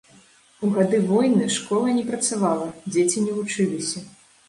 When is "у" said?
0.67-0.69